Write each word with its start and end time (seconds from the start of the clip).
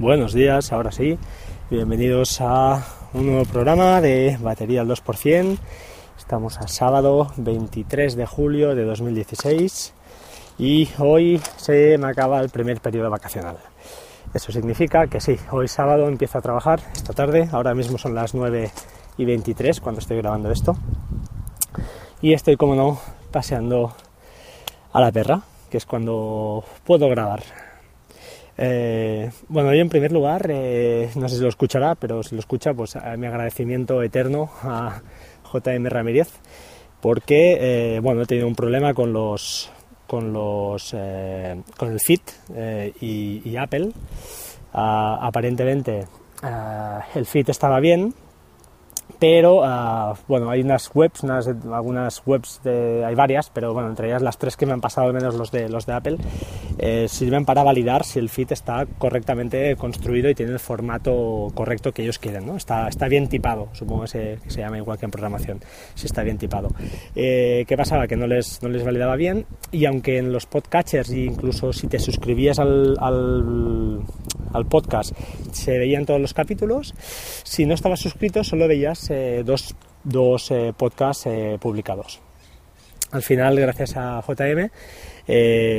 Buenos 0.00 0.32
días, 0.32 0.72
ahora 0.72 0.92
sí. 0.92 1.18
Bienvenidos 1.68 2.40
a 2.40 2.82
un 3.12 3.26
nuevo 3.26 3.44
programa 3.44 4.00
de 4.00 4.38
Batería 4.40 4.80
al 4.80 4.88
2%. 4.88 5.58
Estamos 6.16 6.56
a 6.56 6.68
sábado 6.68 7.30
23 7.36 8.16
de 8.16 8.24
julio 8.24 8.74
de 8.74 8.84
2016 8.84 9.92
y 10.58 10.88
hoy 11.00 11.38
se 11.58 11.98
me 11.98 12.06
acaba 12.06 12.40
el 12.40 12.48
primer 12.48 12.80
periodo 12.80 13.10
vacacional. 13.10 13.58
Eso 14.32 14.52
significa 14.52 15.06
que 15.06 15.20
sí, 15.20 15.36
hoy 15.50 15.68
sábado 15.68 16.08
empiezo 16.08 16.38
a 16.38 16.40
trabajar, 16.40 16.80
esta 16.94 17.12
tarde, 17.12 17.50
ahora 17.52 17.74
mismo 17.74 17.98
son 17.98 18.14
las 18.14 18.34
9 18.34 18.70
y 19.18 19.24
23 19.26 19.82
cuando 19.82 19.98
estoy 19.98 20.16
grabando 20.16 20.50
esto. 20.50 20.78
Y 22.22 22.32
estoy, 22.32 22.56
como 22.56 22.74
no, 22.74 22.98
paseando 23.30 23.94
a 24.94 25.00
la 25.02 25.12
perra, 25.12 25.42
que 25.68 25.76
es 25.76 25.84
cuando 25.84 26.64
puedo 26.86 27.06
grabar. 27.10 27.69
Eh, 28.62 29.30
bueno, 29.48 29.72
yo 29.72 29.80
en 29.80 29.88
primer 29.88 30.12
lugar, 30.12 30.46
eh, 30.50 31.08
no 31.14 31.30
sé 31.30 31.36
si 31.36 31.42
lo 31.42 31.48
escuchará, 31.48 31.94
pero 31.94 32.22
si 32.22 32.34
lo 32.34 32.40
escucha, 32.40 32.74
pues 32.74 32.94
mi 33.16 33.26
agradecimiento 33.26 34.02
eterno 34.02 34.50
a 34.62 35.00
JM 35.50 35.86
Ramírez, 35.86 36.28
porque 37.00 37.56
eh, 37.96 38.00
bueno, 38.00 38.20
he 38.20 38.26
tenido 38.26 38.46
un 38.46 38.54
problema 38.54 38.92
con 38.92 39.14
los 39.14 39.70
con 40.06 40.34
los 40.34 40.90
con 40.90 41.90
el 41.90 42.00
Fit 42.00 42.20
y, 43.00 43.56
Apple. 43.56 43.92
Ah, 44.74 45.18
aparentemente 45.22 46.06
el 47.14 47.24
Fit 47.24 47.48
estaba 47.48 47.80
bien, 47.80 48.12
pero 49.18 49.62
ah, 49.64 50.14
bueno, 50.28 50.50
hay 50.50 50.62
unas 50.62 50.90
webs, 50.94 51.24
algunas 51.24 52.22
webs, 52.26 52.60
de, 52.64 53.04
hay 53.04 53.14
varias, 53.14 53.50
pero 53.50 53.72
bueno, 53.72 53.88
entre 53.88 54.08
ellas 54.08 54.22
las 54.22 54.38
tres 54.38 54.56
que 54.56 54.66
me 54.66 54.72
han 54.72 54.80
pasado, 54.80 55.08
al 55.08 55.14
menos 55.14 55.34
los 55.34 55.50
de, 55.50 55.68
los 55.68 55.86
de 55.86 55.92
Apple, 55.92 56.16
eh, 56.78 57.06
sirven 57.08 57.44
para 57.44 57.62
validar 57.62 58.04
si 58.04 58.18
el 58.18 58.28
fit 58.28 58.52
está 58.52 58.86
correctamente 58.98 59.76
construido 59.76 60.30
y 60.30 60.34
tiene 60.34 60.52
el 60.52 60.58
formato 60.58 61.48
correcto 61.54 61.92
que 61.92 62.02
ellos 62.02 62.18
quieren, 62.18 62.46
¿no? 62.46 62.56
Está, 62.56 62.88
está 62.88 63.08
bien 63.08 63.28
tipado, 63.28 63.68
supongo 63.72 64.02
que 64.02 64.38
se, 64.46 64.60
llama 64.60 64.78
igual 64.78 64.98
que 64.98 65.04
en 65.06 65.10
programación, 65.10 65.60
si 65.94 66.06
está 66.06 66.22
bien 66.22 66.38
tipado. 66.38 66.68
Eh, 67.14 67.64
¿Qué 67.66 67.76
pasaba? 67.76 68.06
Que 68.06 68.16
no 68.16 68.26
les, 68.26 68.62
no 68.62 68.68
les 68.68 68.84
validaba 68.84 69.16
bien 69.16 69.46
y 69.72 69.84
aunque 69.86 70.18
en 70.18 70.32
los 70.32 70.46
podcatchers, 70.46 71.10
incluso 71.10 71.72
si 71.72 71.86
te 71.86 71.98
suscribías 71.98 72.58
al, 72.58 72.96
al 74.52 74.66
podcast, 74.66 75.12
se 75.52 75.78
veían 75.78 76.06
todos 76.06 76.20
los 76.20 76.34
capítulos, 76.34 76.94
si 77.44 77.66
no 77.66 77.74
estabas 77.74 78.00
suscrito 78.00 78.44
solo 78.44 78.68
veías 78.68 79.10
eh, 79.10 79.42
dos, 79.44 79.74
dos 80.04 80.50
eh, 80.50 80.72
podcasts 80.76 81.26
eh, 81.26 81.58
publicados. 81.60 82.20
Al 83.12 83.22
final, 83.22 83.58
gracias 83.58 83.96
a 83.96 84.22
JM, 84.22 84.70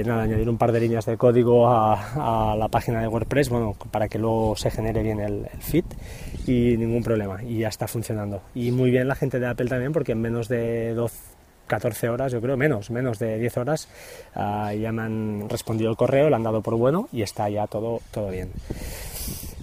nada, 0.06 0.24
añadir 0.24 0.50
un 0.50 0.58
par 0.58 0.74
de 0.74 0.82
líneas 0.82 1.06
de 1.06 1.16
código 1.16 1.66
a, 1.70 2.56
la 2.58 2.68
página 2.68 3.00
de 3.02 3.08
WordPress, 3.08 3.48
bueno, 3.48 3.74
para 3.90 4.10
que 4.10 4.20
luego 4.20 4.58
se 4.58 4.70
genere 4.70 5.02
bien 5.02 5.22
el, 5.22 5.48
feed 5.60 5.86
y 6.46 6.76
ningún 6.76 7.04
problema, 7.04 7.42
y 7.42 7.60
ya 7.60 7.70
está 7.70 7.88
funcionando. 7.88 8.42
Y 8.54 8.72
muy 8.72 8.92
bien 8.92 9.08
la 9.08 9.16
gente 9.16 9.40
de 9.40 9.48
Apple 9.48 9.70
también, 9.70 9.94
porque 9.94 10.12
en 10.12 10.20
menos 10.20 10.50
de 10.50 10.94
12, 10.94 11.31
14 11.68 12.10
horas, 12.10 12.32
yo 12.32 12.42
creo, 12.42 12.58
menos, 12.58 12.92
menos 12.92 13.20
de 13.20 13.38
10 13.38 13.58
horas, 13.58 13.88
ah, 14.36 14.74
ya 14.74 14.92
me 14.92 15.04
han 15.04 15.50
respondido 15.50 15.90
el 15.90 15.98
correo, 15.98 16.30
lo 16.30 16.36
han 16.36 16.44
dado 16.44 16.62
por 16.62 16.76
bueno 16.76 17.08
y 17.12 17.22
está 17.22 17.50
ya 17.50 17.68
todo, 17.68 18.02
todo 18.12 18.30
bien. 18.30 18.52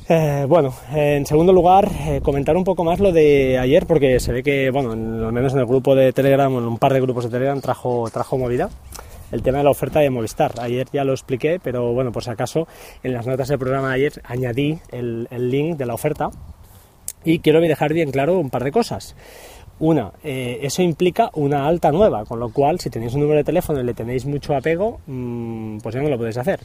Eh, 0.08 0.46
bueno, 0.48 0.74
en 0.94 1.26
segundo 1.26 1.52
lugar, 1.52 1.86
eh, 2.06 2.20
comentar 2.22 2.56
un 2.56 2.64
poco 2.64 2.82
más 2.82 2.98
lo 2.98 3.12
de 3.12 3.58
ayer, 3.58 3.86
porque 3.86 4.18
se 4.20 4.32
ve 4.32 4.42
que, 4.42 4.70
bueno, 4.70 4.92
al 4.92 5.32
menos 5.32 5.52
en 5.52 5.58
el 5.58 5.66
grupo 5.66 5.94
de 5.94 6.14
Telegram, 6.14 6.50
en 6.50 6.64
un 6.64 6.78
par 6.78 6.94
de 6.94 7.00
grupos 7.02 7.24
de 7.24 7.30
Telegram, 7.30 7.60
trajo, 7.60 8.08
trajo 8.10 8.38
movida 8.38 8.70
el 9.32 9.42
tema 9.42 9.58
de 9.58 9.64
la 9.64 9.70
oferta 9.70 10.00
de 10.00 10.08
Movistar. 10.08 10.52
Ayer 10.60 10.86
ya 10.92 11.04
lo 11.04 11.12
expliqué, 11.12 11.60
pero 11.62 11.92
bueno, 11.92 12.12
por 12.12 12.24
si 12.24 12.30
acaso, 12.30 12.66
en 13.02 13.12
las 13.12 13.26
notas 13.26 13.48
del 13.48 13.58
programa 13.58 13.88
de 13.88 13.94
ayer 13.94 14.12
añadí 14.24 14.78
el, 14.90 15.28
el 15.30 15.50
link 15.50 15.76
de 15.76 15.86
la 15.86 15.92
oferta 15.94 16.30
y 17.24 17.40
quiero 17.40 17.60
dejar 17.60 17.92
bien 17.92 18.10
claro 18.10 18.38
un 18.38 18.50
par 18.50 18.64
de 18.64 18.72
cosas. 18.72 19.14
Una, 19.80 20.12
eh, 20.24 20.58
eso 20.62 20.82
implica 20.82 21.30
una 21.34 21.68
alta 21.68 21.92
nueva, 21.92 22.24
con 22.24 22.40
lo 22.40 22.48
cual 22.48 22.80
si 22.80 22.90
tenéis 22.90 23.14
un 23.14 23.20
número 23.20 23.38
de 23.38 23.44
teléfono 23.44 23.80
y 23.80 23.84
le 23.84 23.94
tenéis 23.94 24.26
mucho 24.26 24.56
apego, 24.56 25.00
mm, 25.06 25.78
pues 25.78 25.94
ya 25.94 26.00
no 26.00 26.08
lo 26.08 26.18
podéis 26.18 26.36
hacer. 26.36 26.60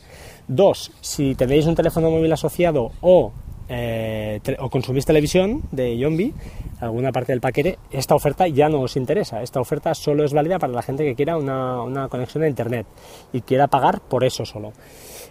Dos, 0.47 0.91
si 0.99 1.35
tenéis 1.35 1.67
un 1.67 1.75
teléfono 1.75 2.09
móvil 2.09 2.33
asociado 2.33 2.91
o, 3.01 3.31
eh, 3.69 4.39
o 4.59 4.69
consumís 4.69 5.05
televisión 5.05 5.61
de 5.71 5.95
Yombi, 5.95 6.33
alguna 6.79 7.11
parte 7.11 7.33
del 7.33 7.39
paquete, 7.39 7.77
esta 7.91 8.15
oferta 8.15 8.47
ya 8.47 8.67
no 8.67 8.81
os 8.81 8.97
interesa. 8.97 9.43
Esta 9.43 9.61
oferta 9.61 9.93
solo 9.93 10.23
es 10.23 10.33
válida 10.33 10.57
para 10.57 10.73
la 10.73 10.81
gente 10.81 11.05
que 11.05 11.13
quiera 11.13 11.37
una, 11.37 12.07
conexión 12.09 12.43
a 12.43 12.47
Internet 12.47 12.87
y 13.31 13.41
quiera 13.41 13.67
pagar 13.67 14.01
por 14.01 14.23
eso 14.23 14.43
solo. 14.43 14.73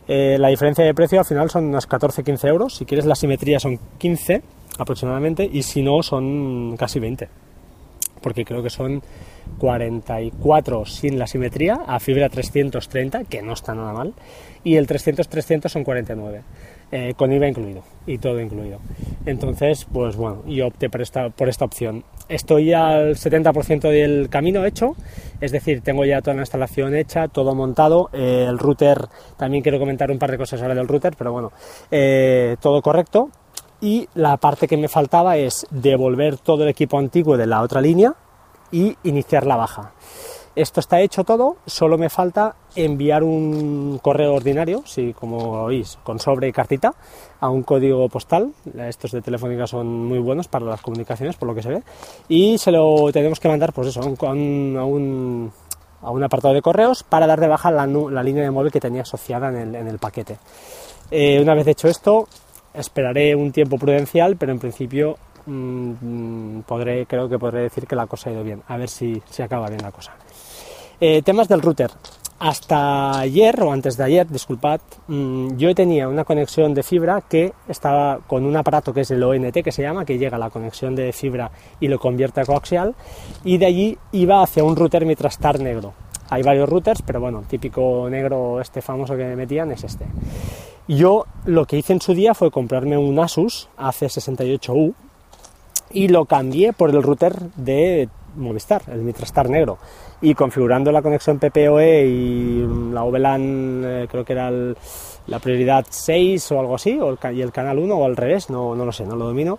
Eh, 0.07 0.37
la 0.39 0.49
diferencia 0.49 0.85
de 0.85 0.95
precio 0.95 1.19
al 1.19 1.25
final 1.25 1.51
son 1.51 1.65
unos 1.65 1.89
14-15 1.89 2.49
euros. 2.49 2.77
Si 2.77 2.85
quieres 2.85 3.07
la 3.07 3.17
simetría 3.17 3.59
son 3.59 3.81
15 3.99 4.41
aproximadamente 4.79 5.49
y 5.53 5.65
si 5.65 5.83
no 5.83 6.01
son 6.05 6.77
casi 6.77 7.01
20 7.01 7.42
porque 8.21 8.45
creo 8.45 8.63
que 8.63 8.71
son 8.71 9.03
44 9.59 10.87
sin 10.87 11.19
la 11.19 11.27
simetría, 11.27 11.81
a 11.87 12.01
fibra 12.01 12.29
330, 12.29 13.25
que 13.25 13.43
no 13.43 13.53
está 13.53 13.75
nada 13.75 13.93
mal, 13.93 14.15
y 14.65 14.77
el 14.77 14.87
300-300 14.87 15.69
son 15.69 15.85
49, 15.85 16.43
eh, 16.93 17.15
con 17.17 17.33
IVA 17.33 17.49
incluido 17.49 17.83
y 18.07 18.19
todo 18.19 18.41
incluido. 18.41 18.79
Entonces, 19.27 19.87
pues 19.93 20.17
bueno, 20.17 20.43
yo 20.47 20.69
opté 20.69 20.91
por 20.91 21.03
esta, 21.03 21.31
por 21.31 21.49
esta 21.49 21.65
opción. 21.65 22.05
Estoy 22.29 22.73
al 22.73 23.17
70% 23.17 23.81
del 23.91 24.29
camino 24.29 24.65
hecho, 24.65 24.95
es 25.41 25.53
decir, 25.53 25.81
tengo 25.83 26.05
ya 26.05 26.21
toda 26.21 26.35
la 26.35 26.43
instalación 26.43 26.95
hecha, 26.95 27.29
todo 27.29 27.55
montado, 27.55 28.11
eh, 28.13 28.47
el 28.49 28.59
router, 28.59 29.07
también 29.37 29.63
quiero 29.63 29.79
comentar 29.79 30.11
un 30.11 30.19
par 30.19 30.31
de 30.31 30.39
cosas 30.39 30.63
ahora 30.63 30.75
del 30.75 30.89
router, 30.89 31.15
pero 31.17 31.33
bueno, 31.33 31.53
eh, 31.91 32.57
todo 32.61 32.81
correcto, 32.83 33.31
y 33.83 34.09
la 34.15 34.37
parte 34.39 34.69
que 34.69 34.77
me 34.79 34.89
faltaba 34.89 35.37
es 35.37 35.67
devolver 35.71 36.39
todo 36.39 36.63
el 36.63 36.71
equipo 36.71 36.99
antiguo 36.99 37.37
de 37.37 37.47
la 37.47 37.61
otra 37.61 37.81
línea 37.81 38.15
y 38.71 38.97
iniciar 39.03 39.45
la 39.45 39.57
baja. 39.57 39.93
Esto 40.55 40.81
está 40.81 41.01
hecho 41.01 41.25
todo, 41.25 41.57
solo 41.67 41.97
me 41.97 42.11
falta 42.11 42.55
enviar 42.77 43.25
un 43.25 43.99
correo 44.03 44.35
ordinario, 44.35 44.83
si 44.85 45.15
como 45.15 45.65
oís, 45.65 45.99
con 46.05 46.19
sobre 46.19 46.47
y 46.47 46.53
cartita, 46.53 46.95
a 47.41 47.49
un 47.49 47.63
código 47.63 48.07
postal. 48.09 48.53
Estos 48.77 49.13
de 49.13 49.23
Telefónica 49.23 49.67
son 49.67 49.87
muy 50.05 50.19
buenos 50.19 50.49
para 50.49 50.67
las 50.67 50.83
comunicaciones, 50.83 51.37
por 51.37 51.49
lo 51.49 51.55
que 51.55 51.63
se 51.63 51.71
ve. 51.71 51.83
Y 52.29 52.59
se 52.59 52.71
lo 52.71 53.11
tenemos 53.13 53.41
que 53.41 53.49
mandar, 53.49 53.73
pues 53.73 53.89
eso, 53.89 54.01
a 54.03 54.33
un, 54.33 54.77
a 54.77 54.85
un, 54.85 56.23
apartado 56.23 56.53
de 56.53 56.61
correos 56.61 57.03
para 57.03 57.27
dar 57.27 57.41
de 57.41 57.49
baja 57.49 57.71
la, 57.71 57.87
línea 57.87 58.45
de 58.45 58.51
móvil 58.51 58.71
que 58.71 58.81
tenía 58.81 59.03
asociada 59.03 59.49
en 59.49 59.75
el, 59.75 59.99
paquete. 59.99 60.37
Eh, 61.11 61.41
una 61.41 61.55
vez 61.55 61.67
hecho 61.67 61.89
esto, 61.89 62.29
Esperaré 62.75 63.35
un 63.35 63.53
tiempo 63.53 63.79
prudencial, 63.79 64.37
pero 64.37 64.53
en 64.53 64.59
principio 64.59 65.17
mm, 65.47 66.61
podré, 66.61 67.07
creo 67.07 67.29
que 67.29 67.39
podré 67.39 67.61
decir 67.61 67.87
que 67.87 67.97
la 67.97 68.07
cosa 68.07 68.31
ha 68.31 68.33
ido 68.33 68.45
bien. 68.45 68.63
A 68.69 68.77
ver 68.77 68.89
si, 68.89 69.23
se 69.29 69.43
acaba 69.43 69.69
bien 69.69 69.83
la 69.83 69.93
cosa. 69.93 70.13
Eh, 71.01 71.23
temas 71.23 71.49
del 71.49 71.61
router. 71.61 71.91
Hasta 72.39 73.21
ayer 73.21 73.63
o 73.63 73.73
antes 73.73 73.97
de 73.97 74.03
ayer, 74.03 74.27
disculpad, 74.27 74.81
mm, 75.07 75.57
yo 75.57 75.75
tenía 75.75 76.09
una 76.09 76.25
conexión 76.25 76.75
de 76.75 76.83
fibra 76.83 77.21
que 77.21 77.53
estaba 77.69 78.19
con 78.27 78.45
un 78.45 78.57
aparato 78.57 78.93
que 78.93 79.03
es 79.03 79.11
el 79.13 79.23
ONT 79.23 79.63
que 79.63 79.71
se 79.71 79.83
llama, 79.83 80.05
que 80.05 80.19
llega 80.19 80.37
a 80.37 80.41
la 80.41 80.51
conexión 80.51 80.97
de 80.97 81.13
fibra 81.13 81.53
y 81.79 81.87
lo 81.87 82.01
convierte 82.01 82.41
a 82.41 82.45
coaxial, 82.45 82.97
y 83.45 83.59
de 83.59 83.67
allí 83.67 83.99
iba 84.11 84.43
hacia 84.43 84.65
un 84.65 84.75
router 84.75 85.07
Mitrastar 85.07 85.61
negro. 85.61 85.93
Hay 86.31 86.43
varios 86.43 86.69
routers, 86.69 87.03
pero 87.03 87.21
bueno, 87.21 87.45
típico 87.47 88.09
negro 88.11 88.61
este 88.61 88.81
famoso 88.81 89.17
que 89.17 89.25
me 89.25 89.37
metían 89.37 89.71
es 89.71 89.85
este. 89.85 90.07
Yo 90.89 91.27
lo 91.47 91.65
que 91.67 91.79
hice 91.79 91.93
en 91.93 92.01
su 92.01 92.15
día 92.15 92.35
fue 92.35 92.51
comprarme 92.51 92.99
un 92.99 93.19
Asus 93.19 93.69
AC68U 93.79 94.95
y 95.93 96.09
lo 96.09 96.25
cambié 96.25 96.73
por 96.73 96.91
el 96.91 97.03
router 97.03 97.39
de 97.57 98.09
Movistar, 98.35 98.83
el 98.89 99.03
Mitrastar 99.03 99.49
negro. 99.49 99.79
Y 100.21 100.35
configurando 100.35 100.91
la 100.91 101.03
conexión 101.03 101.39
PPOE 101.39 102.07
y 102.07 102.67
la 102.93 103.05
VLAN, 103.05 103.83
eh, 103.85 104.07
creo 104.11 104.25
que 104.25 104.33
era 104.33 104.51
la 104.51 105.39
prioridad 105.39 105.87
6 105.89 106.53
o 106.53 106.61
algo 106.61 106.75
así, 106.75 106.99
o 107.01 107.17
y 107.33 107.43
el 107.43 107.53
canal 107.53 107.79
1 107.79 107.95
o 107.95 108.05
al 108.05 108.17
revés, 108.17 108.51
no, 108.51 108.75
no 108.75 108.85
lo 108.85 108.93
sé, 108.93 109.05
no 109.05 109.17
lo 109.17 109.27
domino, 109.27 109.59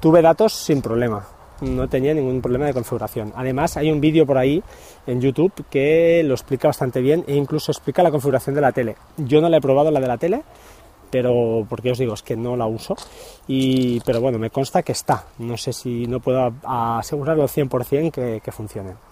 tuve 0.00 0.22
datos 0.22 0.52
sin 0.52 0.80
problema 0.80 1.26
no 1.60 1.88
tenía 1.88 2.14
ningún 2.14 2.40
problema 2.40 2.66
de 2.66 2.74
configuración. 2.74 3.32
Además, 3.36 3.76
hay 3.76 3.90
un 3.90 4.00
vídeo 4.00 4.26
por 4.26 4.38
ahí 4.38 4.62
en 5.06 5.20
YouTube 5.20 5.52
que 5.70 6.22
lo 6.24 6.34
explica 6.34 6.68
bastante 6.68 7.00
bien 7.00 7.24
e 7.26 7.34
incluso 7.34 7.72
explica 7.72 8.02
la 8.02 8.10
configuración 8.10 8.54
de 8.54 8.60
la 8.60 8.72
tele. 8.72 8.96
Yo 9.16 9.40
no 9.40 9.48
la 9.48 9.58
he 9.58 9.60
probado 9.60 9.90
la 9.90 10.00
de 10.00 10.08
la 10.08 10.18
tele, 10.18 10.42
pero 11.10 11.66
porque 11.68 11.90
os 11.92 11.98
digo, 11.98 12.14
es 12.14 12.22
que 12.22 12.36
no 12.36 12.56
la 12.56 12.66
uso. 12.66 12.96
Y, 13.46 14.00
pero 14.00 14.20
bueno, 14.20 14.38
me 14.38 14.50
consta 14.50 14.82
que 14.82 14.92
está. 14.92 15.26
No 15.38 15.56
sé 15.56 15.72
si 15.72 16.06
no 16.06 16.20
puedo 16.20 16.52
asegurarlo 16.64 17.42
al 17.42 17.48
100% 17.48 18.10
que, 18.10 18.40
que 18.44 18.52
funcione. 18.52 19.05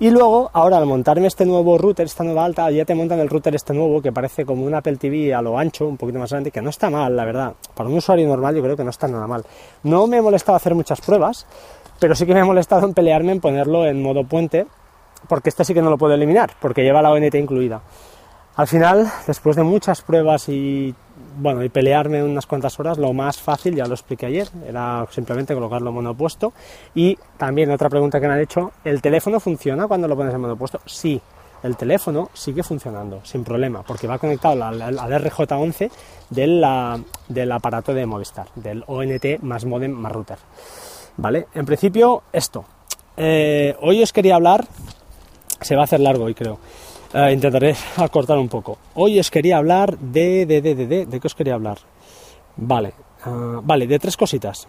Y 0.00 0.10
luego, 0.10 0.48
ahora 0.52 0.78
al 0.78 0.86
montarme 0.86 1.26
este 1.26 1.44
nuevo 1.44 1.76
router, 1.76 2.06
esta 2.06 2.22
nueva 2.22 2.44
alta, 2.44 2.70
ya 2.70 2.84
te 2.84 2.94
montan 2.94 3.18
el 3.18 3.28
router 3.28 3.56
este 3.56 3.74
nuevo 3.74 4.00
que 4.00 4.12
parece 4.12 4.44
como 4.44 4.64
un 4.64 4.72
Apple 4.72 4.96
TV 4.96 5.34
a 5.34 5.42
lo 5.42 5.58
ancho, 5.58 5.88
un 5.88 5.96
poquito 5.96 6.20
más 6.20 6.30
grande, 6.30 6.52
que 6.52 6.62
no 6.62 6.70
está 6.70 6.88
mal, 6.88 7.16
la 7.16 7.24
verdad. 7.24 7.54
Para 7.74 7.88
un 7.88 7.96
usuario 7.96 8.28
normal 8.28 8.54
yo 8.54 8.62
creo 8.62 8.76
que 8.76 8.84
no 8.84 8.90
está 8.90 9.08
nada 9.08 9.26
mal. 9.26 9.44
No 9.82 10.06
me 10.06 10.18
he 10.18 10.22
molestado 10.22 10.54
hacer 10.54 10.76
muchas 10.76 11.00
pruebas, 11.00 11.46
pero 11.98 12.14
sí 12.14 12.26
que 12.26 12.34
me 12.34 12.40
he 12.40 12.44
molestado 12.44 12.86
en 12.86 12.94
pelearme 12.94 13.32
en 13.32 13.40
ponerlo 13.40 13.86
en 13.86 14.00
modo 14.00 14.22
puente, 14.22 14.68
porque 15.26 15.48
este 15.48 15.64
sí 15.64 15.74
que 15.74 15.82
no 15.82 15.90
lo 15.90 15.98
puedo 15.98 16.14
eliminar, 16.14 16.52
porque 16.60 16.84
lleva 16.84 17.02
la 17.02 17.10
ONT 17.10 17.34
incluida. 17.34 17.80
Al 18.54 18.68
final, 18.68 19.10
después 19.26 19.56
de 19.56 19.64
muchas 19.64 20.02
pruebas 20.02 20.48
y 20.48 20.94
bueno, 21.38 21.62
y 21.62 21.68
pelearme 21.68 22.22
unas 22.22 22.46
cuantas 22.46 22.78
horas, 22.78 22.98
lo 22.98 23.12
más 23.12 23.38
fácil, 23.38 23.74
ya 23.74 23.86
lo 23.86 23.94
expliqué 23.94 24.26
ayer, 24.26 24.48
era 24.66 25.06
simplemente 25.10 25.54
colocarlo 25.54 25.90
en 25.90 25.94
monopuesto. 25.94 26.52
Y 26.94 27.16
también 27.36 27.70
otra 27.70 27.88
pregunta 27.88 28.20
que 28.20 28.26
me 28.26 28.34
han 28.34 28.40
hecho, 28.40 28.72
¿el 28.84 29.00
teléfono 29.00 29.40
funciona 29.40 29.86
cuando 29.86 30.08
lo 30.08 30.16
pones 30.16 30.34
en 30.34 30.40
monopuesto? 30.40 30.80
Sí, 30.84 31.20
el 31.62 31.76
teléfono 31.76 32.30
sigue 32.32 32.62
funcionando 32.62 33.20
sin 33.24 33.44
problema, 33.44 33.82
porque 33.82 34.06
va 34.06 34.18
conectado 34.18 34.62
al, 34.64 34.80
RJ11 34.80 35.90
del, 36.30 36.64
del 37.28 37.52
aparato 37.52 37.94
de 37.94 38.06
Movistar, 38.06 38.46
del 38.54 38.84
ONT 38.86 39.40
más 39.42 39.64
modem 39.64 39.92
más 39.92 40.12
router. 40.12 40.38
¿Vale? 41.16 41.48
En 41.54 41.66
principio, 41.66 42.22
esto. 42.32 42.64
Eh, 43.16 43.74
hoy 43.80 44.02
os 44.02 44.12
quería 44.12 44.36
hablar, 44.36 44.64
se 45.60 45.74
va 45.74 45.82
a 45.82 45.84
hacer 45.84 45.98
largo 45.98 46.24
hoy 46.24 46.34
creo, 46.34 46.58
eh, 47.14 47.32
intentaré 47.32 47.74
acortar 47.96 48.38
un 48.38 48.48
poco. 48.48 48.78
Hoy 48.94 49.18
os 49.18 49.30
quería 49.30 49.58
hablar 49.58 49.98
de, 49.98 50.46
de, 50.46 50.60
de, 50.60 50.74
de, 50.74 50.86
de, 50.86 51.06
¿de 51.06 51.20
qué 51.20 51.26
os 51.26 51.34
quería 51.34 51.54
hablar? 51.54 51.78
Vale, 52.56 52.92
ah, 53.24 53.60
vale, 53.62 53.86
de 53.86 53.98
tres 53.98 54.16
cositas. 54.16 54.66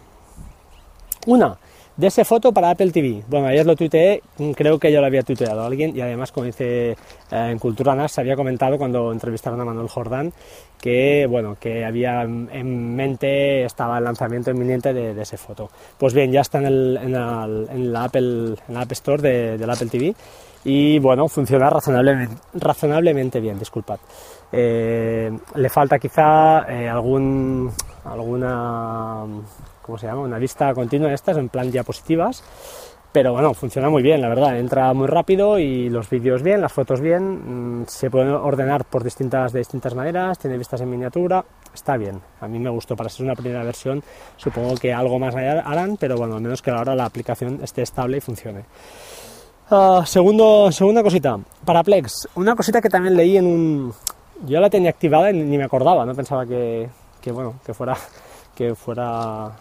Una, 1.26 1.58
de 2.00 2.06
ese 2.06 2.24
foto 2.24 2.52
para 2.52 2.70
Apple 2.70 2.92
TV. 2.92 3.22
Bueno, 3.28 3.48
ayer 3.48 3.66
lo 3.66 3.76
tuiteé, 3.76 4.22
creo 4.54 4.78
que 4.78 4.90
ya 4.90 5.00
lo 5.00 5.06
había 5.06 5.22
tuiteado 5.22 5.62
alguien 5.62 5.94
y 5.94 6.00
además, 6.00 6.32
como 6.32 6.46
dice 6.46 6.92
eh, 6.92 6.96
en 7.30 7.58
Cultura 7.58 7.94
NAS, 7.94 8.18
había 8.18 8.36
comentado 8.36 8.78
cuando 8.78 9.12
entrevistaron 9.12 9.60
a 9.60 9.66
Manuel 9.66 9.88
Jordán 9.88 10.32
que, 10.80 11.26
bueno, 11.28 11.58
que 11.60 11.84
había 11.84 12.22
en 12.22 12.96
mente, 12.96 13.64
estaba 13.64 13.98
el 13.98 14.04
lanzamiento 14.04 14.50
inminente 14.50 14.94
de, 14.94 15.20
ese 15.20 15.36
foto. 15.36 15.68
Pues 15.98 16.14
bien, 16.14 16.32
ya 16.32 16.40
está 16.40 16.58
en, 16.58 16.66
el, 16.66 16.98
en, 17.02 17.12
la, 17.92 18.04
Apple, 18.04 18.54
en 18.66 18.74
la 18.74 18.80
App 18.80 18.92
Store 18.92 19.20
de, 19.20 19.58
del 19.58 19.68
Apple 19.68 19.88
TV 19.88 20.14
y, 20.64 20.98
bueno, 20.98 21.28
funciona 21.28 21.70
razonablemente, 21.70 22.36
razonablemente 22.54 23.40
bien, 23.40 23.58
disculpad. 23.58 23.98
Eh, 24.52 25.30
le 25.54 25.68
falta 25.68 25.98
quizá 25.98 26.66
eh, 26.68 26.88
algún, 26.88 27.70
alguna 28.04 29.24
¿cómo 29.82 29.98
se 29.98 30.06
llama? 30.06 30.22
Una 30.22 30.38
vista 30.38 30.72
continua 30.74 31.08
de 31.08 31.14
estas 31.14 31.36
en 31.36 31.48
plan 31.48 31.70
diapositivas. 31.70 32.44
Pero 33.12 33.32
bueno, 33.32 33.54
funciona 33.54 33.90
muy 33.90 34.04
bien, 34.04 34.20
la 34.20 34.28
verdad. 34.28 34.56
Entra 34.56 34.92
muy 34.94 35.08
rápido 35.08 35.58
y 35.58 35.88
los 35.88 36.08
vídeos 36.08 36.44
bien, 36.44 36.60
las 36.60 36.72
fotos 36.72 37.00
bien. 37.00 37.80
Mm, 37.80 37.86
se 37.88 38.08
pueden 38.08 38.28
ordenar 38.28 38.84
por 38.84 39.02
distintas, 39.02 39.52
de 39.52 39.58
distintas 39.58 39.96
maneras, 39.96 40.38
tiene 40.38 40.56
vistas 40.56 40.80
en 40.80 40.90
miniatura. 40.90 41.44
Está 41.74 41.96
bien, 41.96 42.20
a 42.40 42.46
mí 42.46 42.60
me 42.60 42.70
gustó 42.70 42.94
para 42.94 43.10
ser 43.10 43.26
una 43.26 43.34
primera 43.34 43.64
versión. 43.64 44.00
Supongo 44.36 44.76
que 44.76 44.92
algo 44.92 45.18
más 45.18 45.34
harán, 45.34 45.96
pero 45.96 46.16
bueno, 46.16 46.36
al 46.36 46.40
menos 46.40 46.62
que 46.62 46.70
ahora 46.70 46.94
la 46.94 47.04
aplicación 47.04 47.58
esté 47.64 47.82
estable 47.82 48.18
y 48.18 48.20
funcione. 48.20 48.64
Ah, 49.72 50.02
segundo, 50.04 50.72
segunda 50.72 51.00
cosita, 51.00 51.38
para 51.64 51.84
Plex, 51.84 52.28
una 52.34 52.56
cosita 52.56 52.80
que 52.80 52.88
también 52.88 53.16
leí 53.16 53.36
en 53.36 53.46
un... 53.46 53.94
Yo 54.44 54.58
la 54.58 54.68
tenía 54.68 54.90
activada 54.90 55.30
y 55.30 55.34
ni 55.34 55.56
me 55.56 55.62
acordaba, 55.62 56.04
no 56.04 56.12
pensaba 56.12 56.44
que, 56.44 56.88
que 57.20 57.30
bueno, 57.30 57.54
que 57.64 57.72
fuera, 57.72 57.96
que 58.56 58.74
fuera 58.74 59.52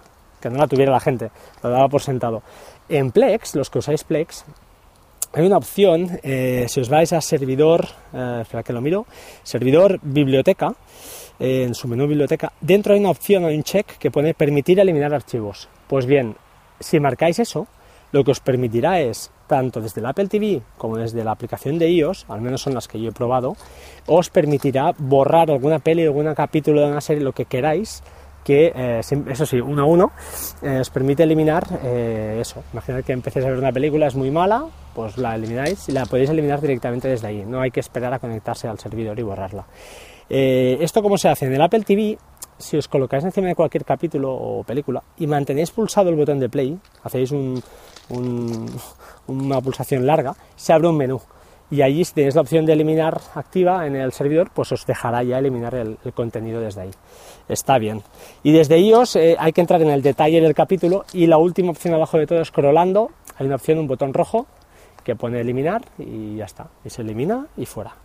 que 0.41 0.49
no 0.49 0.57
la 0.57 0.67
tuviera 0.67 0.91
la 0.91 0.99
gente, 0.99 1.29
lo 1.61 1.69
daba 1.69 1.87
por 1.89 2.01
sentado. 2.01 2.41
En 2.87 3.11
Plex, 3.11 3.53
los 3.53 3.69
que 3.69 3.77
usáis 3.77 4.03
Plex, 4.03 4.45
hay 5.33 5.45
una 5.45 5.57
opción, 5.57 6.19
eh, 6.23 6.65
si 6.67 6.79
os 6.79 6.89
vais 6.89 7.13
a 7.13 7.21
servidor, 7.21 7.87
eh, 8.11 8.39
espera 8.41 8.63
que 8.63 8.73
lo 8.73 8.81
miro, 8.81 9.05
servidor 9.43 9.99
biblioteca, 10.01 10.73
eh, 11.39 11.65
en 11.67 11.75
su 11.75 11.87
menú 11.87 12.07
biblioteca, 12.07 12.51
dentro 12.61 12.95
hay 12.95 12.99
una 12.99 13.11
opción, 13.11 13.45
hay 13.45 13.55
un 13.55 13.63
check 13.63 13.85
que 13.99 14.09
pone 14.09 14.33
permitir 14.33 14.79
eliminar 14.79 15.13
archivos. 15.13 15.69
Pues 15.87 16.07
bien, 16.07 16.35
si 16.79 16.99
marcáis 16.99 17.37
eso, 17.37 17.67
lo 18.11 18.23
que 18.23 18.31
os 18.31 18.39
permitirá 18.39 18.99
es, 18.99 19.31
tanto 19.47 19.81
desde 19.81 20.01
el 20.01 20.07
Apple 20.07 20.27
TV 20.27 20.61
como 20.77 20.97
desde 20.97 21.23
la 21.23 21.31
aplicación 21.31 21.77
de 21.79 21.89
iOS, 21.89 22.25
al 22.29 22.41
menos 22.41 22.61
son 22.61 22.73
las 22.73 22.87
que 22.87 22.99
yo 22.99 23.09
he 23.09 23.11
probado, 23.13 23.55
os 24.07 24.29
permitirá 24.29 24.93
borrar 24.97 25.51
alguna 25.51 25.79
peli, 25.79 26.05
algún 26.05 26.33
capítulo 26.33 26.81
de 26.81 26.87
una 26.91 27.01
serie, 27.01 27.23
lo 27.23 27.33
que 27.33 27.45
queráis, 27.45 28.03
que, 28.43 28.71
eh, 28.75 29.01
eso 29.29 29.45
sí, 29.45 29.59
uno 29.59 29.83
a 29.83 29.85
uno, 29.85 30.11
eh, 30.61 30.79
os 30.79 30.89
permite 30.89 31.23
eliminar 31.23 31.67
eh, 31.83 32.37
eso. 32.41 32.63
Imaginad 32.73 33.03
que 33.03 33.13
empecéis 33.13 33.45
a 33.45 33.49
ver 33.49 33.59
una 33.59 33.71
película, 33.71 34.07
es 34.07 34.15
muy 34.15 34.31
mala, 34.31 34.65
pues 34.95 35.17
la 35.17 35.35
elimináis 35.35 35.89
y 35.89 35.91
la 35.91 36.05
podéis 36.05 36.29
eliminar 36.29 36.61
directamente 36.61 37.07
desde 37.07 37.27
ahí. 37.27 37.43
No 37.45 37.61
hay 37.61 37.71
que 37.71 37.79
esperar 37.79 38.13
a 38.13 38.19
conectarse 38.19 38.67
al 38.67 38.79
servidor 38.79 39.19
y 39.19 39.23
borrarla. 39.23 39.65
¿Esto 40.29 41.01
cómo 41.01 41.17
se 41.17 41.27
hace? 41.27 41.47
En 41.47 41.53
el 41.53 41.61
Apple 41.61 41.81
TV, 41.81 42.17
si 42.57 42.77
os 42.77 42.87
colocáis 42.87 43.23
encima 43.23 43.47
de 43.47 43.55
cualquier 43.55 43.85
capítulo 43.85 44.31
o 44.31 44.63
película 44.63 45.01
y 45.17 45.25
mantenéis 45.25 45.71
pulsado 45.71 46.09
el 46.09 46.15
botón 46.15 46.39
de 46.39 46.49
play, 46.49 46.77
hacéis 47.03 47.31
una 48.09 49.61
pulsación 49.61 50.05
larga, 50.05 50.35
se 50.55 50.73
abre 50.73 50.87
un 50.87 50.97
menú 50.97 51.21
y 51.71 51.81
allí 51.81 52.03
si 52.03 52.13
tenéis 52.13 52.35
la 52.35 52.41
opción 52.41 52.65
de 52.65 52.73
eliminar 52.73 53.21
activa 53.35 53.85
en 53.85 53.95
el 53.95 54.11
servidor, 54.11 54.49
pues 54.53 54.71
os 54.71 54.85
dejará 54.85 55.23
ya 55.23 55.37
eliminar 55.37 55.75
el, 55.75 55.97
contenido 56.13 56.61
desde 56.61 56.81
ahí. 56.81 56.91
Está 57.47 57.77
bien. 57.77 58.01
Y 58.43 58.51
desde 58.51 58.79
iOS 58.79 59.15
eh, 59.17 59.35
hay 59.39 59.53
que 59.53 59.61
entrar 59.61 59.81
en 59.81 59.89
el 59.89 60.01
detalle 60.01 60.41
del 60.41 60.55
capítulo 60.55 61.05
y 61.13 61.27
la 61.27 61.37
última 61.37 61.71
opción 61.71 61.93
abajo 61.93 62.17
de 62.17 62.25
todo, 62.25 62.43
scrollando, 62.43 63.11
hay 63.37 63.45
una 63.45 63.55
opción, 63.55 63.77
un 63.79 63.87
botón 63.87 64.13
rojo 64.13 64.47
que 65.03 65.15
pone 65.15 65.39
eliminar 65.39 65.81
y 65.97 66.37
ya 66.37 66.45
está. 66.45 66.67
Y 66.83 66.89
se 66.89 67.03
elimina 67.03 67.47
y 67.55 67.65
fuera. 67.65 67.95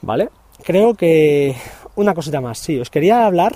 ¿Vale? 0.00 0.30
Creo 0.62 0.94
que 0.94 1.54
una 1.96 2.14
cosita 2.14 2.40
más, 2.40 2.58
sí, 2.58 2.80
os 2.80 2.88
quería 2.88 3.26
hablar 3.26 3.54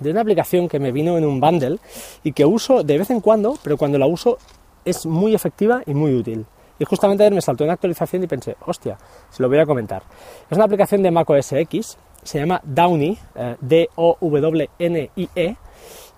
de 0.00 0.10
una 0.10 0.20
aplicación 0.20 0.68
que 0.68 0.78
me 0.78 0.92
vino 0.92 1.16
en 1.18 1.24
un 1.24 1.40
bundle 1.40 1.78
y 2.22 2.32
que 2.32 2.44
uso 2.44 2.82
de 2.82 2.98
vez 2.98 3.10
en 3.10 3.20
cuando, 3.20 3.56
pero 3.62 3.76
cuando 3.76 3.98
la 3.98 4.06
uso 4.06 4.38
es 4.84 5.06
muy 5.06 5.34
efectiva 5.34 5.82
y 5.86 5.94
muy 5.94 6.14
útil. 6.14 6.46
Y 6.78 6.84
justamente 6.84 7.24
ayer 7.24 7.34
me 7.34 7.40
saltó 7.40 7.64
una 7.64 7.74
actualización 7.74 8.22
y 8.22 8.26
pensé, 8.26 8.56
hostia, 8.66 8.98
se 9.30 9.42
lo 9.42 9.48
voy 9.48 9.58
a 9.58 9.66
comentar. 9.66 10.02
Es 10.50 10.56
una 10.56 10.66
aplicación 10.66 11.02
de 11.02 11.10
Mac 11.10 11.28
OS 11.28 11.52
X, 11.52 11.96
se 12.22 12.38
llama 12.38 12.60
Downy, 12.64 13.18
eh, 13.34 13.56
D-O-W-N-I-E, 13.60 15.56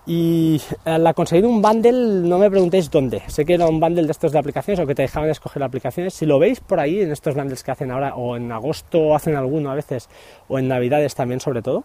y 0.05 0.59
eh, 0.85 0.97
la 0.97 1.13
conseguí 1.13 1.39
en 1.39 1.45
un 1.45 1.61
bundle, 1.61 2.27
no 2.27 2.39
me 2.39 2.49
preguntéis 2.49 2.89
dónde. 2.89 3.21
Sé 3.27 3.45
que 3.45 3.53
era 3.53 3.67
un 3.67 3.79
bundle 3.79 4.03
de 4.03 4.11
estos 4.11 4.31
de 4.31 4.39
aplicaciones 4.39 4.79
o 4.79 4.87
que 4.87 4.95
te 4.95 5.03
dejaban 5.03 5.29
escoger 5.29 5.61
aplicaciones. 5.61 6.15
Si 6.15 6.25
lo 6.25 6.39
veis 6.39 6.59
por 6.61 6.79
ahí 6.79 7.01
en 7.01 7.11
estos 7.11 7.35
bundles 7.35 7.63
que 7.63 7.69
hacen 7.69 7.91
ahora, 7.91 8.15
o 8.15 8.35
en 8.35 8.51
agosto 8.51 9.15
hacen 9.15 9.35
alguno 9.35 9.69
a 9.69 9.75
veces, 9.75 10.09
o 10.47 10.57
en 10.57 10.67
navidades 10.67 11.13
también 11.13 11.39
sobre 11.39 11.61
todo, 11.61 11.83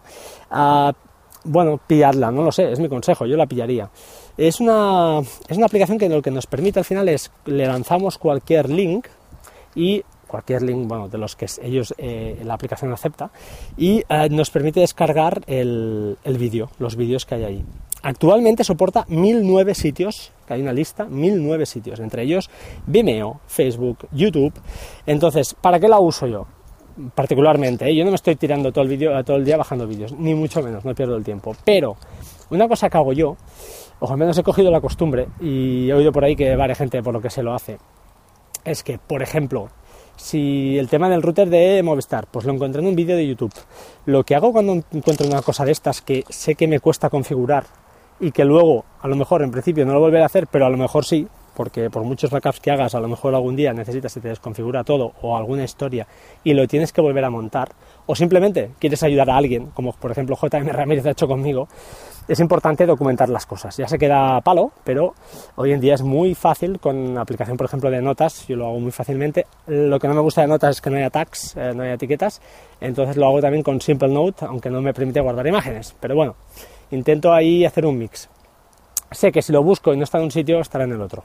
uh, 0.51 0.91
bueno, 1.45 1.79
pillarla, 1.85 2.31
no 2.31 2.43
lo 2.43 2.51
sé, 2.51 2.71
es 2.71 2.79
mi 2.79 2.89
consejo, 2.89 3.25
yo 3.25 3.37
la 3.37 3.45
pillaría. 3.45 3.89
Es 4.37 4.59
una, 4.59 5.21
es 5.47 5.57
una 5.57 5.65
aplicación 5.67 5.97
que 5.97 6.09
lo 6.09 6.21
que 6.21 6.31
nos 6.31 6.47
permite 6.47 6.79
al 6.79 6.85
final 6.85 7.07
es 7.07 7.31
le 7.45 7.65
lanzamos 7.65 8.17
cualquier 8.17 8.69
link 8.69 9.07
y 9.75 10.03
cualquier 10.27 10.63
link, 10.63 10.87
bueno, 10.87 11.07
de 11.07 11.17
los 11.17 11.35
que 11.35 11.47
ellos, 11.61 11.93
eh, 11.97 12.41
la 12.43 12.55
aplicación 12.55 12.91
acepta, 12.91 13.29
y 13.77 14.03
eh, 14.09 14.27
nos 14.29 14.49
permite 14.49 14.81
descargar 14.81 15.41
el, 15.47 16.17
el 16.23 16.37
vídeo, 16.37 16.69
los 16.79 16.95
vídeos 16.95 17.25
que 17.25 17.35
hay 17.35 17.43
ahí. 17.43 17.65
Actualmente 18.01 18.63
soporta 18.63 19.05
1009 19.07 19.73
sitios, 19.73 20.31
que 20.45 20.53
hay 20.53 20.61
una 20.61 20.73
lista, 20.73 21.05
1009 21.05 21.65
sitios, 21.65 21.99
entre 21.99 22.23
ellos 22.23 22.49
Vimeo, 22.85 23.39
Facebook, 23.47 24.07
YouTube. 24.11 24.53
Entonces, 25.05 25.55
¿para 25.59 25.79
qué 25.79 25.87
la 25.87 25.99
uso 25.99 26.27
yo? 26.27 26.45
Particularmente, 27.13 27.89
¿eh? 27.89 27.95
yo 27.95 28.03
no 28.05 28.11
me 28.11 28.15
estoy 28.15 28.35
tirando 28.35 28.71
todo 28.71 28.83
el, 28.83 28.89
video, 28.89 29.23
todo 29.23 29.37
el 29.37 29.45
día 29.45 29.57
bajando 29.57 29.87
vídeos, 29.87 30.13
ni 30.13 30.33
mucho 30.33 30.61
menos, 30.61 30.85
no 30.85 30.95
pierdo 30.95 31.15
el 31.15 31.23
tiempo. 31.23 31.55
Pero 31.65 31.97
una 32.49 32.67
cosa 32.67 32.89
que 32.89 32.97
hago 32.97 33.13
yo, 33.13 33.37
o 33.99 34.11
al 34.11 34.17
menos 34.17 34.37
he 34.37 34.43
cogido 34.43 34.71
la 34.71 34.81
costumbre, 34.81 35.27
y 35.39 35.89
he 35.89 35.93
oído 35.93 36.11
por 36.11 36.23
ahí 36.23 36.35
que 36.35 36.55
varias 36.55 36.77
gente 36.77 37.01
por 37.03 37.13
lo 37.13 37.21
que 37.21 37.29
se 37.29 37.43
lo 37.43 37.53
hace, 37.53 37.77
es 38.63 38.83
que, 38.83 38.97
por 38.97 39.21
ejemplo, 39.21 39.69
si 40.15 40.77
el 40.77 40.89
tema 40.89 41.09
del 41.09 41.21
router 41.21 41.49
de 41.49 41.83
Movistar, 41.83 42.27
pues 42.31 42.45
lo 42.45 42.53
encontré 42.53 42.81
en 42.81 42.87
un 42.87 42.95
vídeo 42.95 43.15
de 43.15 43.27
YouTube. 43.27 43.53
Lo 44.05 44.23
que 44.23 44.35
hago 44.35 44.51
cuando 44.51 44.73
encuentro 44.73 45.27
una 45.27 45.41
cosa 45.41 45.65
de 45.65 45.71
estas 45.71 46.01
que 46.01 46.23
sé 46.29 46.55
que 46.55 46.67
me 46.67 46.79
cuesta 46.79 47.09
configurar 47.09 47.65
y 48.19 48.31
que 48.31 48.45
luego, 48.45 48.85
a 49.01 49.07
lo 49.07 49.15
mejor 49.15 49.41
en 49.41 49.51
principio 49.51 49.85
no 49.85 49.93
lo 49.93 49.99
volveré 49.99 50.23
a 50.23 50.27
hacer, 50.27 50.47
pero 50.47 50.65
a 50.65 50.69
lo 50.69 50.77
mejor 50.77 51.05
sí, 51.05 51.27
porque 51.55 51.89
por 51.89 52.03
muchos 52.03 52.29
backups 52.29 52.59
que 52.59 52.71
hagas, 52.71 52.95
a 52.95 52.99
lo 52.99 53.07
mejor 53.07 53.33
algún 53.33 53.55
día 53.55 53.73
necesitas 53.73 54.13
que 54.13 54.19
te 54.19 54.29
desconfigura 54.29 54.83
todo 54.83 55.13
o 55.21 55.35
alguna 55.37 55.63
historia 55.63 56.07
y 56.43 56.53
lo 56.53 56.67
tienes 56.67 56.91
que 56.91 57.01
volver 57.01 57.23
a 57.25 57.29
montar, 57.29 57.69
o 58.05 58.15
simplemente 58.15 58.71
quieres 58.79 59.01
ayudar 59.03 59.29
a 59.29 59.37
alguien, 59.37 59.67
como 59.67 59.93
por 59.93 60.11
ejemplo 60.11 60.35
JM 60.35 60.67
Ramírez 60.67 61.05
ha 61.05 61.11
hecho 61.11 61.27
conmigo, 61.27 61.67
es 62.27 62.39
importante 62.39 62.85
documentar 62.85 63.29
las 63.29 63.45
cosas. 63.45 63.77
Ya 63.77 63.87
se 63.87 63.97
queda 63.97 64.41
palo, 64.41 64.71
pero 64.83 65.13
hoy 65.55 65.71
en 65.71 65.79
día 65.79 65.93
es 65.93 66.01
muy 66.01 66.33
fácil 66.33 66.79
con 66.79 67.17
aplicación, 67.17 67.55
por 67.55 67.65
ejemplo, 67.65 67.89
de 67.91 68.01
notas, 68.01 68.47
yo 68.47 68.55
lo 68.55 68.65
hago 68.67 68.79
muy 68.79 68.91
fácilmente. 68.91 69.45
Lo 69.67 69.99
que 69.99 70.07
no 70.07 70.15
me 70.15 70.21
gusta 70.21 70.41
de 70.41 70.47
notas 70.47 70.77
es 70.77 70.81
que 70.81 70.89
no 70.89 70.97
haya 70.97 71.09
tags, 71.09 71.55
eh, 71.55 71.71
no 71.75 71.83
haya 71.83 71.93
etiquetas, 71.93 72.41
entonces 72.81 73.15
lo 73.17 73.27
hago 73.27 73.41
también 73.41 73.63
con 73.63 73.79
Simple 73.79 74.09
Note, 74.09 74.45
aunque 74.45 74.69
no 74.69 74.81
me 74.81 74.93
permite 74.93 75.19
guardar 75.19 75.45
imágenes, 75.47 75.95
pero 75.99 76.15
bueno, 76.15 76.35
intento 76.91 77.33
ahí 77.33 77.65
hacer 77.65 77.85
un 77.85 77.97
mix 77.97 78.29
sé 79.11 79.31
que 79.31 79.41
si 79.41 79.51
lo 79.51 79.63
busco 79.63 79.93
y 79.93 79.97
no 79.97 80.03
está 80.03 80.17
en 80.17 80.25
un 80.25 80.31
sitio, 80.31 80.59
estará 80.59 80.85
en 80.85 80.93
el 80.93 81.01
otro. 81.01 81.23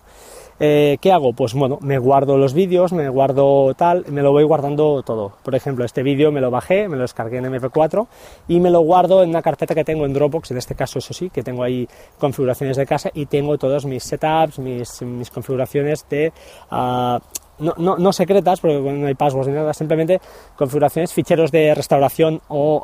Eh, 0.62 0.98
¿Qué 1.00 1.10
hago? 1.10 1.32
Pues 1.32 1.54
bueno, 1.54 1.78
me 1.80 1.98
guardo 1.98 2.36
los 2.36 2.52
vídeos, 2.52 2.92
me 2.92 3.08
guardo 3.08 3.72
tal, 3.74 4.04
me 4.10 4.20
lo 4.20 4.30
voy 4.30 4.44
guardando 4.44 5.02
todo. 5.02 5.32
Por 5.42 5.54
ejemplo, 5.54 5.86
este 5.86 6.02
vídeo 6.02 6.30
me 6.30 6.42
lo 6.42 6.50
bajé, 6.50 6.86
me 6.86 6.96
lo 6.96 7.02
descargué 7.02 7.38
en 7.38 7.46
MP4 7.46 8.06
y 8.48 8.60
me 8.60 8.70
lo 8.70 8.80
guardo 8.80 9.22
en 9.22 9.30
una 9.30 9.40
carpeta 9.40 9.74
que 9.74 9.84
tengo 9.84 10.04
en 10.04 10.12
Dropbox, 10.12 10.50
en 10.50 10.58
este 10.58 10.74
caso 10.74 10.98
eso 10.98 11.14
sí, 11.14 11.30
que 11.30 11.42
tengo 11.42 11.62
ahí 11.62 11.88
configuraciones 12.18 12.76
de 12.76 12.84
casa 12.84 13.10
y 13.14 13.24
tengo 13.24 13.56
todos 13.56 13.86
mis 13.86 14.04
setups, 14.04 14.58
mis, 14.58 15.00
mis 15.00 15.30
configuraciones 15.30 16.04
de... 16.10 16.32
Uh, 16.70 17.18
no, 17.60 17.74
no, 17.76 17.96
no 17.96 18.12
secretas, 18.12 18.60
porque 18.60 18.80
no 18.80 19.06
hay 19.06 19.14
passwords 19.14 19.48
ni 19.48 19.54
nada, 19.54 19.72
simplemente 19.74 20.20
configuraciones, 20.56 21.12
ficheros 21.12 21.50
de 21.50 21.74
restauración 21.74 22.40
o 22.48 22.82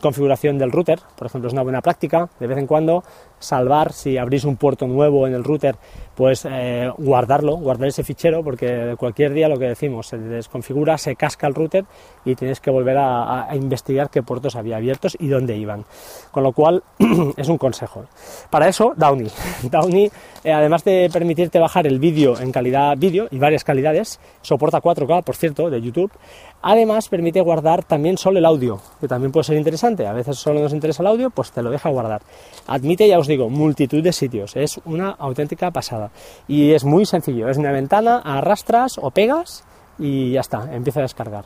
configuración 0.00 0.58
del 0.58 0.72
router, 0.72 1.00
por 1.16 1.26
ejemplo, 1.26 1.48
es 1.48 1.52
una 1.52 1.62
buena 1.62 1.80
práctica, 1.80 2.28
de 2.40 2.46
vez 2.46 2.58
en 2.58 2.66
cuando 2.66 3.02
salvar, 3.38 3.92
si 3.92 4.18
abrís 4.18 4.44
un 4.44 4.56
puerto 4.56 4.86
nuevo 4.86 5.26
en 5.26 5.34
el 5.34 5.44
router, 5.44 5.76
pues 6.14 6.44
eh, 6.50 6.90
guardarlo, 6.98 7.56
guardar 7.56 7.88
ese 7.88 8.02
fichero, 8.02 8.42
porque 8.42 8.96
cualquier 8.98 9.32
día 9.32 9.48
lo 9.48 9.56
que 9.56 9.66
decimos, 9.66 10.08
se 10.08 10.18
desconfigura, 10.18 10.98
se 10.98 11.14
casca 11.14 11.46
el 11.46 11.54
router 11.54 11.84
y 12.24 12.34
tienes 12.34 12.60
que 12.60 12.70
volver 12.70 12.96
a, 12.98 13.48
investigar 13.54 14.10
qué 14.10 14.22
puertos 14.22 14.56
había 14.56 14.76
abiertos 14.76 15.16
y 15.18 15.28
dónde 15.28 15.56
iban. 15.56 15.84
Con 16.32 16.42
lo 16.42 16.52
cual, 16.52 16.82
es 17.36 17.48
un 17.48 17.58
consejo. 17.58 18.04
Para 18.50 18.68
eso, 18.68 18.94
Downy. 18.96 19.28
Downy, 19.70 20.10
eh, 20.44 20.52
además 20.52 20.84
de 20.84 21.08
permitirte 21.12 21.58
bajar 21.58 21.86
el 21.86 21.98
vídeo 21.98 22.38
en 22.40 22.52
calidad 22.52 22.96
vídeo 22.96 23.28
y 23.30 23.38
varias 23.38 23.64
calidades, 23.64 23.97
soporta 24.42 24.80
4K, 24.80 25.24
por 25.24 25.36
cierto, 25.36 25.70
de 25.70 25.80
YouTube, 25.80 26.10
Además, 26.60 27.08
permite 27.08 27.40
guardar 27.40 27.84
también 27.84 28.18
solo 28.18 28.38
el 28.38 28.44
audio, 28.44 28.80
que 29.00 29.06
también 29.06 29.30
puede 29.30 29.44
ser 29.44 29.56
interesante. 29.56 30.06
A 30.06 30.12
veces 30.12 30.38
solo 30.38 30.60
nos 30.60 30.72
interesa 30.72 31.02
el 31.02 31.06
audio, 31.06 31.30
pues 31.30 31.52
te 31.52 31.62
lo 31.62 31.70
deja 31.70 31.88
guardar. 31.88 32.20
Admite, 32.66 33.06
ya 33.06 33.18
os 33.18 33.28
digo, 33.28 33.48
multitud 33.48 34.02
de 34.02 34.12
sitios. 34.12 34.56
Es 34.56 34.80
una 34.84 35.10
auténtica 35.10 35.70
pasada. 35.70 36.10
Y 36.48 36.72
es 36.72 36.84
muy 36.84 37.06
sencillo. 37.06 37.48
Es 37.48 37.58
una 37.58 37.70
ventana, 37.70 38.18
arrastras 38.24 38.98
o 39.00 39.12
pegas 39.12 39.62
y 40.00 40.32
ya 40.32 40.40
está, 40.40 40.68
empieza 40.74 41.00
a 41.00 41.02
descargar. 41.02 41.44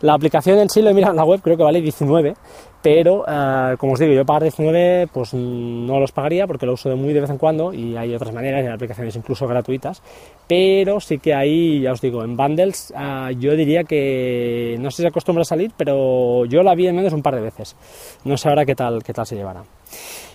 La 0.00 0.14
aplicación 0.14 0.58
en 0.58 0.70
sí 0.70 0.82
lo 0.82 0.90
he 0.90 0.94
mirado 0.94 1.12
en 1.12 1.16
la 1.16 1.24
web, 1.24 1.40
creo 1.42 1.56
que 1.56 1.62
vale 1.62 1.80
19, 1.80 2.34
pero 2.82 3.24
eh, 3.28 3.76
como 3.78 3.92
os 3.92 3.98
digo, 3.98 4.12
yo 4.12 4.24
pagar 4.24 4.42
19 4.42 5.08
pues 5.12 5.34
no 5.34 6.00
los 6.00 6.12
pagaría 6.12 6.46
porque 6.46 6.66
lo 6.66 6.74
uso 6.74 6.88
de 6.88 6.94
muy 6.94 7.12
de 7.12 7.20
vez 7.20 7.30
en 7.30 7.38
cuando 7.38 7.72
y 7.72 7.96
hay 7.96 8.14
otras 8.14 8.32
maneras, 8.32 8.64
hay 8.64 8.72
aplicaciones 8.72 9.14
incluso 9.16 9.46
gratuitas, 9.46 10.02
pero 10.46 11.00
sí 11.00 11.18
que 11.18 11.34
ahí, 11.34 11.80
ya 11.80 11.92
os 11.92 12.00
digo, 12.00 12.24
en 12.24 12.36
bundles 12.36 12.92
eh, 12.96 13.36
yo 13.38 13.54
diría 13.54 13.84
que 13.84 14.76
no 14.80 14.90
sé 14.90 15.02
si 15.02 15.08
acostumbra 15.08 15.42
a 15.42 15.44
salir, 15.44 15.72
pero 15.76 16.44
yo 16.46 16.62
la 16.62 16.74
vi 16.74 16.86
en 16.86 16.96
menos 16.96 17.12
un 17.12 17.22
par 17.22 17.34
de 17.34 17.42
veces. 17.42 17.76
No 18.24 18.36
sé 18.36 18.48
ahora 18.48 18.64
qué 18.64 18.74
tal, 18.74 19.02
qué 19.02 19.12
tal 19.12 19.26
se 19.26 19.36
llevará. 19.36 19.62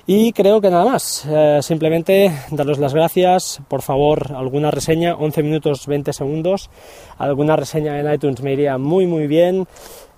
Y 0.08 0.34
creo 0.34 0.62
que 0.62 0.70
nada 0.70 0.86
más, 0.86 1.26
eh, 1.28 1.60
simplemente 1.64 2.32
daros 2.52 2.78
las 2.78 2.94
gracias, 2.94 3.60
por 3.68 3.82
favor, 3.82 4.34
alguna 4.36 4.70
reseña, 4.70 5.16
11 5.16 5.42
minutos 5.42 5.88
20 5.88 6.14
segundos, 6.14 6.70
alguna 7.18 7.56
reseña 7.56 8.00
en 8.00 8.14
iTunes 8.14 8.40
me 8.44 8.54
iría 8.54 8.78
muy 8.78 9.08
muy 9.08 9.26
bien, 9.26 9.66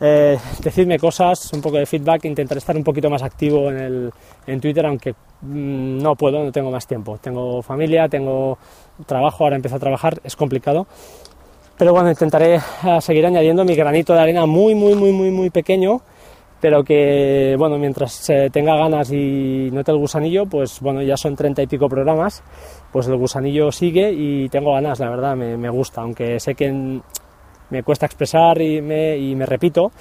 eh, 0.02 0.38
decidme 0.62 1.00
cosas, 1.00 1.54
un 1.54 1.62
poco 1.62 1.78
de 1.78 1.86
feedback, 1.86 2.26
intentaré 2.26 2.60
estar 2.60 2.76
un 2.76 2.84
poquito 2.84 3.10
más 3.10 3.24
activo 3.24 3.70
en, 3.70 3.78
el, 3.78 4.12
en 4.46 4.60
Twitter, 4.60 4.86
aunque 4.86 5.14
mm, 5.14 6.00
no 6.00 6.18
puedo, 6.18 6.44
no 6.44 6.52
tengo 6.52 6.70
más 6.70 6.86
tiempo, 6.86 7.18
tengo 7.18 7.62
familia, 7.62 8.10
tengo 8.10 8.58
trabajo, 9.06 9.46
ahora 9.46 9.56
empiezo 9.56 9.78
a 9.78 9.80
trabajar, 9.80 10.20
es 10.22 10.36
complicado, 10.36 10.86
pero 11.78 11.94
bueno, 11.94 12.10
intentaré 12.10 12.56
eh, 12.56 12.62
seguir 13.00 13.26
añadiendo 13.26 13.64
mi 13.64 13.74
granito 13.74 14.14
de 14.14 14.20
arena 14.20 14.46
muy 14.46 14.76
muy 14.76 14.96
muy 14.96 15.14
muy 15.14 15.32
muy 15.32 15.50
pequeño, 15.50 16.02
pero 16.60 16.84
que, 16.84 17.56
bueno, 17.58 17.78
mientras 17.78 18.32
tenga 18.52 18.76
ganas 18.76 19.12
y 19.12 19.70
note 19.72 19.92
el 19.92 19.98
gusanillo, 19.98 20.46
pues 20.46 20.80
bueno, 20.82 21.02
ya 21.02 21.18
son 21.18 21.36
treinta 21.36 21.62
y 21.62 21.68
pico 21.68 21.88
programas, 21.88 22.44
pues 22.92 23.08
el 23.08 23.18
gusanillo 23.18 23.72
sigue 23.72 24.12
y 24.12 24.50
tengo 24.50 24.74
ganas, 24.74 25.00
la 25.00 25.10
verdad, 25.10 25.36
me, 25.36 25.58
me 25.58 25.70
gusta, 25.70 26.02
aunque 26.02 26.40
sé 26.40 26.56
que 26.56 27.02
me 27.70 27.84
cuesta 27.84 28.06
expresar 28.06 28.62
y 28.62 28.82
me, 28.82 29.46
repito, 29.46 29.92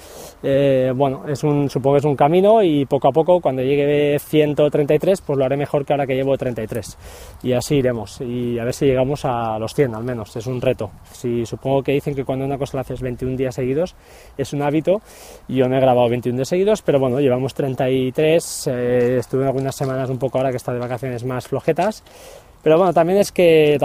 eh, 0.43 0.91
bueno, 0.95 1.27
es 1.27 1.43
un, 1.43 1.69
supongo 1.69 1.95
que 1.95 1.99
es 1.99 2.05
un 2.05 2.15
camino 2.15 2.61
y 2.61 2.85
poco 2.85 3.09
a 3.09 3.11
poco 3.11 3.39
cuando 3.41 3.61
llegue 3.61 4.17
133 4.19 5.21
pues 5.21 5.37
lo 5.37 5.45
haré 5.45 5.57
mejor 5.57 5.85
que 5.85 5.93
ahora 5.93 6.05
que 6.05 6.15
llevo 6.15 6.37
33 6.37 6.97
y 7.43 7.53
así 7.53 7.75
iremos. 7.75 8.21
Y 8.21 8.59
a 8.59 8.63
ver 8.63 8.73
si 8.73 8.85
llegamos 8.85 9.25
a 9.25 9.57
los 9.59 9.73
100 9.73 9.95
al 9.95 10.03
menos, 10.03 10.35
es 10.35 10.47
un 10.47 10.61
reto. 10.61 10.91
Si 11.11 11.45
supongo 11.45 11.83
que 11.83 11.93
dicen 11.93 12.15
que 12.15 12.23
cuando 12.23 12.45
una 12.45 12.57
cosa 12.57 12.77
la 12.77 12.81
haces 12.81 13.01
21 13.01 13.35
días 13.35 13.55
seguidos 13.55 13.95
es 14.37 14.53
un 14.53 14.61
hábito, 14.61 15.01
yo 15.47 15.67
no 15.67 15.77
he 15.77 15.79
grabado 15.79 16.09
21 16.09 16.37
días 16.37 16.49
seguidos, 16.49 16.81
pero 16.81 16.99
bueno, 16.99 17.19
llevamos 17.19 17.53
33, 17.53 18.67
eh, 18.67 19.17
estuve 19.19 19.45
algunas 19.45 19.75
semanas 19.75 20.09
un 20.09 20.17
poco 20.17 20.37
ahora 20.37 20.51
que 20.51 20.57
está 20.57 20.73
de 20.73 20.79
vacaciones 20.79 21.23
más 21.23 21.47
flojetas 21.47 22.03
pero 22.63 22.77
bueno, 22.77 22.93
también 22.93 23.19
es 23.19 23.31
que 23.31 23.77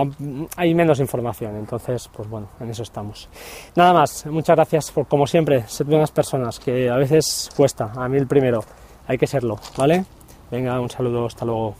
hay 0.56 0.74
menos 0.74 1.00
información, 1.00 1.56
entonces, 1.56 2.08
pues 2.12 2.28
bueno, 2.28 2.48
en 2.60 2.70
eso 2.70 2.82
estamos. 2.82 3.28
Nada 3.76 3.92
más, 3.92 4.26
muchas 4.26 4.56
gracias 4.56 4.90
por, 4.90 5.06
como 5.06 5.26
siempre, 5.26 5.66
ser 5.68 5.86
buenas 5.86 6.10
personas, 6.10 6.58
que 6.58 6.90
a 6.90 6.96
veces 6.96 7.50
cuesta, 7.56 7.92
a 7.94 8.08
mí 8.08 8.18
el 8.18 8.26
primero, 8.26 8.64
hay 9.06 9.18
que 9.18 9.26
serlo, 9.26 9.58
¿vale? 9.76 10.04
Venga, 10.50 10.80
un 10.80 10.90
saludo, 10.90 11.26
hasta 11.26 11.44
luego. 11.44 11.74